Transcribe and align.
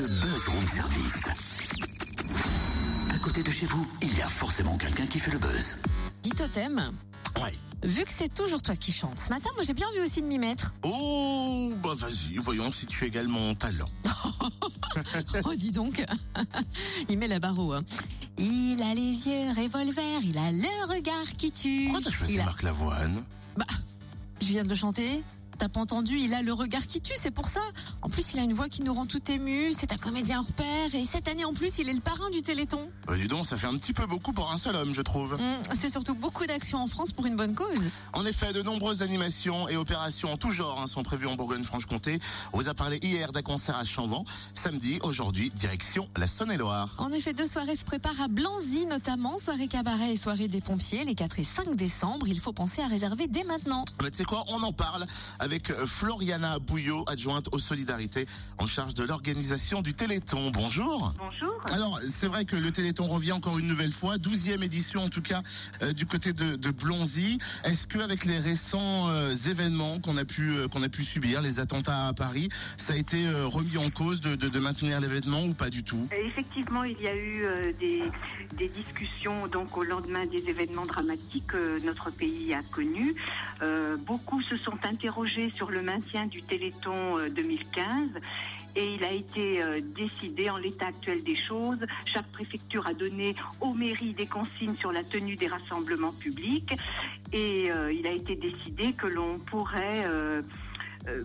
le 0.00 0.06
buzz 0.08 0.48
room 0.48 0.66
service. 0.68 1.28
À 3.14 3.18
côté 3.18 3.42
de 3.42 3.50
chez 3.50 3.66
vous, 3.66 3.86
il 4.00 4.16
y 4.16 4.22
a 4.22 4.28
forcément 4.28 4.76
quelqu'un 4.78 5.06
qui 5.06 5.18
fait 5.20 5.30
le 5.30 5.38
buzz. 5.38 5.76
Dis 6.22 6.30
Totem, 6.30 6.92
Ouais. 7.40 7.52
vu 7.82 8.04
que 8.04 8.10
c'est 8.10 8.32
toujours 8.32 8.62
toi 8.62 8.76
qui 8.76 8.92
chantes, 8.92 9.18
ce 9.18 9.28
matin, 9.28 9.50
moi 9.56 9.64
j'ai 9.64 9.74
bien 9.74 9.86
envie 9.88 10.00
aussi 10.00 10.22
de 10.22 10.26
m'y 10.26 10.38
mettre. 10.38 10.72
Oh, 10.84 11.72
bah 11.82 11.92
vas-y, 11.94 12.36
voyons 12.36 12.72
si 12.72 12.86
tu 12.86 13.04
égales 13.06 13.28
mon 13.28 13.54
talent. 13.54 13.90
Oh, 15.44 15.54
dis 15.54 15.70
donc. 15.70 16.04
il 17.08 17.16
met 17.18 17.28
la 17.28 17.38
barre 17.38 17.58
haut, 17.58 17.72
hein. 17.72 17.84
Il 18.38 18.82
a 18.82 18.92
les 18.94 19.28
yeux 19.28 19.48
revolver, 19.56 20.20
il 20.24 20.36
a 20.36 20.50
le 20.50 20.92
regard 20.92 21.26
qui 21.38 21.52
tue. 21.52 21.84
Pourquoi 21.84 22.02
t'as 22.02 22.10
choisi 22.10 22.40
a- 22.40 22.44
Marc 22.44 22.62
Lavoine? 22.62 23.22
Bah, 23.56 23.64
je 24.40 24.46
viens 24.46 24.64
de 24.64 24.68
le 24.68 24.74
chanter. 24.74 25.22
T'as 25.60 25.68
pas 25.68 25.80
entendu, 25.80 26.16
il 26.18 26.32
a 26.32 26.40
le 26.40 26.54
regard 26.54 26.86
qui 26.86 27.02
tue, 27.02 27.12
c'est 27.18 27.30
pour 27.30 27.48
ça. 27.48 27.60
En 28.00 28.08
plus, 28.08 28.32
il 28.32 28.38
a 28.38 28.42
une 28.42 28.54
voix 28.54 28.70
qui 28.70 28.80
nous 28.80 28.94
rend 28.94 29.04
tout 29.04 29.20
ému. 29.30 29.74
C'est 29.74 29.92
un 29.92 29.98
comédien 29.98 30.40
hors 30.40 30.52
pair. 30.52 30.94
Et 30.94 31.04
cette 31.04 31.28
année, 31.28 31.44
en 31.44 31.52
plus, 31.52 31.76
il 31.76 31.90
est 31.90 31.92
le 31.92 32.00
parrain 32.00 32.30
du 32.30 32.40
Téléthon. 32.40 32.88
Bah 33.06 33.14
dis 33.14 33.28
donc, 33.28 33.46
ça 33.46 33.58
fait 33.58 33.66
un 33.66 33.74
petit 33.74 33.92
peu 33.92 34.06
beaucoup 34.06 34.32
pour 34.32 34.50
un 34.52 34.56
seul 34.56 34.74
homme, 34.74 34.94
je 34.94 35.02
trouve. 35.02 35.34
Hum, 35.34 35.40
c'est 35.74 35.90
surtout 35.90 36.14
beaucoup 36.14 36.46
d'actions 36.46 36.78
en 36.78 36.86
France 36.86 37.12
pour 37.12 37.26
une 37.26 37.36
bonne 37.36 37.54
cause. 37.54 37.90
En 38.14 38.24
effet, 38.24 38.54
de 38.54 38.62
nombreuses 38.62 39.02
animations 39.02 39.68
et 39.68 39.76
opérations 39.76 40.32
en 40.32 40.38
tout 40.38 40.50
genre 40.50 40.80
hein, 40.80 40.86
sont 40.86 41.02
prévues 41.02 41.26
en 41.26 41.36
Bourgogne-Franche-Comté. 41.36 42.20
On 42.54 42.58
vous 42.58 42.70
a 42.70 42.74
parlé 42.74 42.98
hier 43.02 43.30
d'un 43.30 43.42
concert 43.42 43.76
à 43.76 43.84
Chanvan. 43.84 44.24
Samedi, 44.54 44.98
aujourd'hui, 45.02 45.50
direction 45.54 46.08
la 46.16 46.26
Saône-et-Loire. 46.26 46.94
En 46.96 47.12
effet, 47.12 47.34
deux 47.34 47.46
soirées 47.46 47.76
se 47.76 47.84
préparent 47.84 48.22
à 48.22 48.28
Blanzy, 48.28 48.86
notamment 48.86 49.36
soirée 49.36 49.68
cabaret 49.68 50.12
et 50.12 50.16
soirée 50.16 50.48
des 50.48 50.62
pompiers, 50.62 51.04
les 51.04 51.14
4 51.14 51.38
et 51.38 51.44
5 51.44 51.74
décembre. 51.74 52.28
Il 52.28 52.40
faut 52.40 52.54
penser 52.54 52.80
à 52.80 52.86
réserver 52.86 53.28
dès 53.28 53.44
maintenant. 53.44 53.84
Mais 54.02 54.10
tu 54.10 54.16
sais 54.16 54.24
quoi, 54.24 54.42
on 54.48 54.62
en 54.62 54.72
parle 54.72 55.06
avec 55.38 55.49
euh, 55.58 55.86
Floriana 55.86 56.58
Bouillot, 56.58 57.04
adjointe 57.08 57.48
aux 57.52 57.58
solidarités, 57.58 58.26
en 58.58 58.66
charge 58.66 58.94
de 58.94 59.04
l'organisation 59.04 59.82
du 59.82 59.94
Téléthon. 59.94 60.50
Bonjour. 60.50 61.12
Bonjour. 61.18 61.54
Alors, 61.64 61.98
c'est 62.08 62.26
vrai 62.26 62.44
que 62.44 62.56
le 62.56 62.70
Téléthon 62.70 63.06
revient 63.06 63.32
encore 63.32 63.58
une 63.58 63.66
nouvelle 63.66 63.90
fois, 63.90 64.16
12e 64.16 64.62
édition 64.62 65.02
en 65.02 65.08
tout 65.08 65.22
cas 65.22 65.42
euh, 65.82 65.92
du 65.92 66.06
côté 66.06 66.32
de, 66.32 66.56
de 66.56 66.70
Blonzy. 66.70 67.38
Est-ce 67.64 67.86
que 67.86 67.98
avec 67.98 68.24
les 68.24 68.38
récents 68.38 69.08
euh, 69.08 69.34
événements 69.34 69.98
qu'on 70.00 70.16
a 70.16 70.24
pu 70.24 70.52
euh, 70.52 70.68
qu'on 70.68 70.82
a 70.82 70.88
pu 70.88 71.04
subir, 71.04 71.42
les 71.42 71.58
attentats 71.58 72.08
à 72.08 72.12
Paris, 72.12 72.48
ça 72.76 72.92
a 72.92 72.96
été 72.96 73.28
remis 73.44 73.76
en 73.76 73.90
cause 73.90 74.20
de, 74.20 74.36
de, 74.36 74.48
de 74.48 74.58
maintenir 74.58 75.00
l'événement 75.00 75.42
ou 75.44 75.54
pas 75.54 75.70
du 75.70 75.82
tout? 75.82 76.06
Effectivement, 76.12 76.84
il 76.84 77.00
y 77.00 77.08
a 77.08 77.16
eu 77.16 77.74
des, 77.78 78.02
des 78.56 78.68
discussions 78.68 79.48
donc 79.48 79.76
au 79.76 79.82
lendemain 79.82 80.26
des 80.26 80.48
événements 80.48 80.86
dramatiques 80.86 81.48
que 81.48 81.84
notre 81.84 82.10
pays 82.10 82.54
a 82.54 82.62
connus. 82.62 83.14
Beaucoup 84.06 84.42
se 84.42 84.56
sont 84.56 84.78
interrogés 84.84 85.39
sur 85.48 85.70
le 85.70 85.80
maintien 85.80 86.26
du 86.26 86.42
Téléthon 86.42 87.18
euh, 87.18 87.30
2015 87.30 88.20
et 88.76 88.94
il 88.94 89.04
a 89.04 89.12
été 89.12 89.62
euh, 89.62 89.80
décidé 89.96 90.50
en 90.50 90.56
l'état 90.56 90.86
actuel 90.86 91.22
des 91.24 91.36
choses. 91.36 91.78
Chaque 92.04 92.26
préfecture 92.26 92.86
a 92.86 92.94
donné 92.94 93.34
aux 93.60 93.72
mairies 93.72 94.14
des 94.14 94.26
consignes 94.26 94.76
sur 94.76 94.92
la 94.92 95.02
tenue 95.02 95.36
des 95.36 95.48
rassemblements 95.48 96.12
publics 96.12 96.74
et 97.32 97.70
euh, 97.70 97.92
il 97.92 98.06
a 98.06 98.12
été 98.12 98.36
décidé 98.36 98.92
que 98.92 99.06
l'on 99.06 99.38
pourrait 99.38 100.04
euh, 100.06 100.42
euh, 101.08 101.24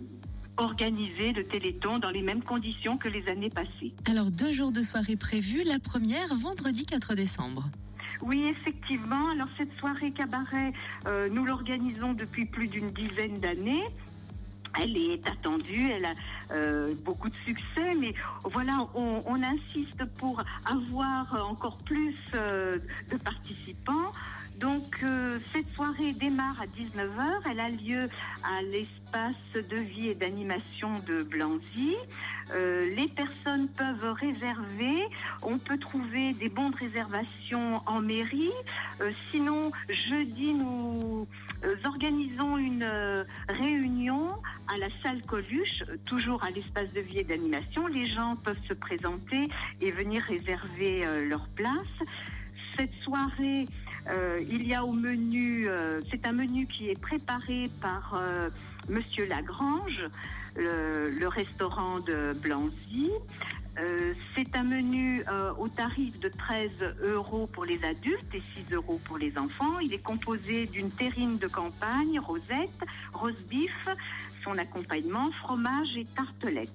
organiser 0.56 1.32
le 1.32 1.44
Téléthon 1.44 1.98
dans 1.98 2.10
les 2.10 2.22
mêmes 2.22 2.42
conditions 2.42 2.96
que 2.96 3.08
les 3.08 3.28
années 3.28 3.50
passées. 3.50 3.92
Alors, 4.08 4.30
deux 4.30 4.52
jours 4.52 4.72
de 4.72 4.82
soirée 4.82 5.16
prévus. 5.16 5.62
La 5.64 5.78
première, 5.78 6.34
vendredi 6.34 6.86
4 6.86 7.14
décembre. 7.14 7.68
Oui, 8.22 8.46
effectivement. 8.48 9.30
Alors 9.30 9.48
cette 9.58 9.72
soirée 9.78 10.12
cabaret, 10.12 10.72
euh, 11.06 11.28
nous 11.30 11.44
l'organisons 11.44 12.12
depuis 12.12 12.46
plus 12.46 12.68
d'une 12.68 12.90
dizaine 12.90 13.38
d'années. 13.38 13.84
Elle 14.80 14.96
est 14.96 15.26
attendue, 15.28 15.88
elle 15.90 16.04
a 16.04 16.14
euh, 16.52 16.94
beaucoup 17.04 17.28
de 17.28 17.36
succès, 17.44 17.94
mais 17.98 18.14
voilà, 18.44 18.86
on, 18.94 19.42
insiste 19.42 20.04
pour 20.18 20.42
avoir 20.64 21.48
encore 21.48 21.78
plus 21.78 22.16
euh, 22.34 22.78
de 23.10 23.16
participants. 23.16 24.12
Donc 24.58 25.00
euh, 25.02 25.38
cette 25.52 25.68
soirée 25.72 26.12
démarre 26.12 26.60
à 26.60 26.66
19h, 26.66 27.50
elle 27.50 27.60
a 27.60 27.68
lieu 27.68 28.08
à 28.42 28.62
l'espace 28.62 29.34
de 29.54 29.76
vie 29.76 30.08
et 30.08 30.14
d'animation 30.14 30.90
de 31.06 31.22
Blanzy. 31.22 31.94
Les 32.52 33.08
personnes 33.08 33.66
peuvent 33.68 34.12
réserver, 34.12 35.02
on 35.42 35.58
peut 35.58 35.78
trouver 35.78 36.32
des 36.34 36.48
bons 36.48 36.70
de 36.70 36.76
réservation 36.76 37.82
en 37.86 38.00
mairie. 38.00 38.52
Sinon, 39.32 39.72
jeudi, 39.88 40.54
nous 40.54 41.26
organisons 41.84 42.56
une 42.56 42.88
réunion 43.48 44.28
à 44.68 44.78
la 44.78 44.88
salle 45.02 45.22
Coluche, 45.22 45.84
euh, 45.88 45.96
à 46.44 46.50
l'espace 46.50 46.92
de 46.92 47.00
vie 47.00 47.18
et 47.18 47.24
d'animation. 47.24 47.86
Les 47.86 48.08
gens 48.08 48.36
peuvent 48.36 48.60
se 48.68 48.74
présenter 48.74 49.48
et 49.80 49.90
venir 49.90 50.22
réserver 50.22 51.06
euh, 51.06 51.28
leur 51.28 51.46
place. 51.48 51.82
Cette 52.76 52.92
soirée, 53.04 53.66
euh, 54.08 54.40
il 54.48 54.66
y 54.66 54.74
a 54.74 54.84
au 54.84 54.92
menu, 54.92 55.68
euh, 55.68 56.00
c'est 56.10 56.26
un 56.26 56.32
menu 56.32 56.66
qui 56.66 56.90
est 56.90 57.00
préparé 57.00 57.70
par 57.80 58.20
Monsieur 58.88 59.26
Lagrange, 59.26 60.02
le 60.56 61.26
restaurant 61.26 62.00
de 62.00 62.32
Blanzy. 62.42 63.10
Euh, 63.78 64.14
c'est 64.34 64.56
un 64.56 64.64
menu 64.64 65.22
euh, 65.28 65.52
au 65.58 65.68
tarif 65.68 66.18
de 66.20 66.28
13 66.28 66.70
euros 67.02 67.46
pour 67.46 67.64
les 67.64 67.82
adultes 67.84 68.34
et 68.34 68.42
6 68.66 68.72
euros 68.72 69.00
pour 69.04 69.18
les 69.18 69.36
enfants. 69.36 69.78
Il 69.80 69.92
est 69.92 70.02
composé 70.02 70.66
d'une 70.66 70.90
terrine 70.90 71.38
de 71.38 71.46
campagne, 71.46 72.18
rosette, 72.18 72.70
rose 73.12 73.44
beef, 73.48 73.88
son 74.42 74.56
accompagnement, 74.56 75.30
fromage 75.42 75.96
et 75.96 76.06
tartelette. 76.16 76.72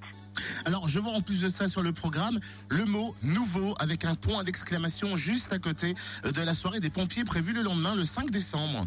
Alors, 0.65 0.87
je 0.87 0.99
vois 0.99 1.13
en 1.13 1.21
plus 1.21 1.41
de 1.41 1.49
ça 1.49 1.67
sur 1.67 1.81
le 1.81 1.91
programme 1.91 2.39
le 2.69 2.85
mot 2.85 3.15
nouveau 3.23 3.75
avec 3.79 4.05
un 4.05 4.15
point 4.15 4.43
d'exclamation 4.43 5.17
juste 5.17 5.51
à 5.51 5.59
côté 5.59 5.95
de 6.23 6.41
la 6.41 6.53
soirée 6.53 6.79
des 6.79 6.89
pompiers 6.89 7.23
prévue 7.23 7.53
le 7.53 7.63
lendemain, 7.63 7.95
le 7.95 8.03
5 8.03 8.29
décembre. 8.29 8.85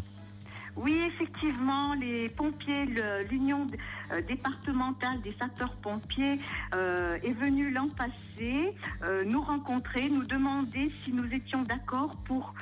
Oui, 0.75 1.01
effectivement, 1.07 1.93
les 1.93 2.27
pompiers, 2.27 2.85
l'union 3.31 3.65
euh, 4.11 4.21
départementale 4.21 5.21
des 5.21 5.33
sapeurs-pompiers 5.39 6.39
euh, 6.73 7.17
est 7.23 7.31
venue 7.31 7.71
l'an 7.71 7.87
passé 7.87 8.75
euh, 9.01 9.23
nous 9.23 9.41
rencontrer, 9.41 10.09
nous 10.09 10.25
demander 10.25 10.91
si 11.03 11.13
nous 11.13 11.31
étions 11.33 11.63
d'accord 11.63 12.11
pour 12.25 12.53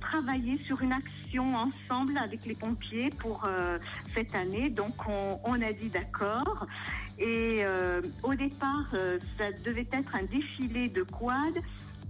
travailler 0.00 0.58
sur 0.64 0.80
une 0.82 0.92
action 0.92 1.54
ensemble 1.54 2.18
avec 2.18 2.44
les 2.46 2.54
pompiers 2.54 3.10
pour 3.10 3.48
cette 4.14 4.34
année. 4.34 4.70
Donc, 4.70 4.94
on, 5.06 5.62
a 5.62 5.72
dit 5.72 5.88
d'accord. 5.88 6.66
Et 7.18 7.64
au 8.24 8.34
départ, 8.34 8.90
ça 9.38 9.52
devait 9.64 9.86
être 9.92 10.16
un 10.16 10.24
défilé 10.24 10.88
de 10.88 11.02
quad. 11.04 11.54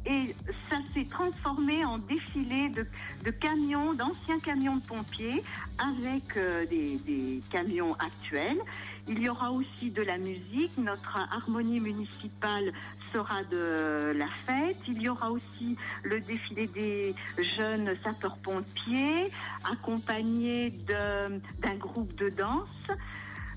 Et 0.05 0.35
ça 0.69 0.77
s'est 0.93 1.07
transformé 1.07 1.85
en 1.85 1.99
défilé 1.99 2.71
de, 2.71 3.31
camions, 3.31 3.93
d'anciens 3.95 4.41
camions 4.41 4.77
de 4.77 4.83
pompiers 4.83 5.43
avec 5.79 6.37
euh, 6.37 6.67
des, 6.67 7.41
camions 7.51 7.95
actuels. 7.95 8.59
Il 9.07 9.21
y 9.21 9.29
aura 9.29 9.53
aussi 9.53 9.91
de 9.91 10.03
la 10.03 10.19
musique. 10.19 10.77
Notre 10.77 11.19
harmonie 11.31 11.79
municipale 11.81 12.73
sera 13.13 13.45
de 13.45 14.13
la 14.17 14.29
fête. 14.29 14.77
Il 14.89 15.01
y 15.01 15.09
aura 15.09 15.31
aussi 15.31 15.77
le 16.03 16.19
défilé 16.21 16.67
des 16.67 17.15
jeunes 17.57 17.95
sapeurs-pompiers 18.03 19.31
accompagnés 19.71 20.71
de- 20.71 21.39
d'un 21.61 21.77
groupe 21.77 22.15
de 22.17 22.29
danse 22.29 22.91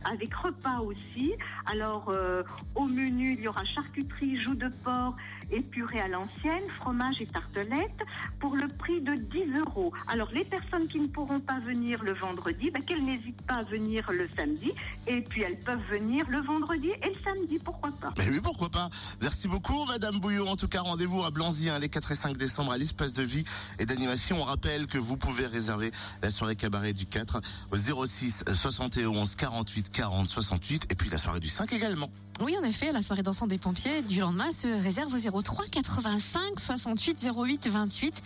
avec 0.04 0.34
repas 0.34 0.80
aussi. 0.80 1.34
Alors, 1.66 2.10
euh, 2.10 2.44
au 2.76 2.86
menu, 2.86 3.34
il 3.34 3.42
y 3.42 3.48
aura 3.48 3.64
charcuterie, 3.66 4.38
joues 4.38 4.56
de 4.56 4.70
porc 4.84 5.16
et 5.52 5.62
purée 5.62 6.00
à 6.00 6.08
l'ancienne, 6.08 6.64
fromage 6.80 7.22
et 7.22 7.28
tartelette 7.28 8.02
pour 8.40 8.56
le 8.56 8.68
prix 8.68 9.02
de 9.02 9.14
10 9.14 9.60
euros. 9.60 9.94
Alors, 10.08 10.30
les 10.32 10.44
personnes 10.44 10.88
qui 10.88 11.00
ne 11.00 11.08
pourront 11.08 11.40
pas 11.40 11.60
venir 11.60 12.04
le 12.04 12.14
vendredi, 12.14 12.72
ben, 12.72 12.84
qu'elles 12.84 13.04
n'hésitent 13.04 13.44
pas 13.44 13.56
à 13.56 13.64
venir 13.64 14.12
le 14.12 14.28
samedi 14.36 14.72
et 15.08 15.22
puis 15.22 15.44
elles 15.44 15.60
peuvent 15.60 15.84
venir 15.90 16.26
le 16.30 16.40
vendredi 16.40 16.90
et 16.90 17.08
le 17.08 17.20
samedi, 17.24 17.60
pourquoi 17.64 17.92
pas. 18.02 18.14
Mais 18.18 18.30
oui, 18.30 18.40
pourquoi 18.42 18.70
pas 18.70 18.90
Merci 19.22 19.48
beaucoup, 19.48 19.86
Madame 19.86 20.20
Bouillot. 20.20 20.48
En 20.48 20.56
tout 20.56 20.68
cas, 20.68 20.82
rendez-vous 20.82 21.24
à 21.24 21.32
Blanzy, 21.32 21.70
hein, 21.70 21.80
les 21.80 21.90
4 21.90 22.12
et 22.12 22.16
5 22.16 22.38
décembre, 22.38 22.72
à 22.72 22.78
l'espace 22.78 23.14
de 23.14 23.24
vie 23.24 23.44
et 23.80 23.86
d'animation. 23.86 24.42
On 24.42 24.44
rappelle 24.44 24.88
que 24.88 24.98
vous 24.98 25.18
pouvez 25.18 25.46
réserver 25.46 25.92
la 26.22 26.32
soirée 26.32 26.56
cabaret 26.56 26.94
du 26.94 27.06
4 27.06 27.42
au 27.72 28.06
06 28.06 28.44
71 28.54 29.36
48 29.36 29.92
40 29.96 30.30
68 30.30 30.92
et 30.92 30.96
puis 30.96 31.10
la 31.10 31.18
soirée 31.18 31.40
du 31.40 31.48
5 31.48 31.72
également. 31.72 32.10
Oui, 32.42 32.54
en 32.60 32.64
effet, 32.66 32.92
la 32.92 33.02
soirée 33.02 33.24
dansante 33.24 33.48
des 33.48 33.58
pompiers 33.58 34.02
du 34.02 34.20
lendemain 34.20 34.52
se 34.52 34.68
réserve 34.84 35.16
au 35.34 35.42
03 35.42 35.68
85 35.72 36.60
68 36.60 37.30
08 37.34 37.70
28 37.70 38.22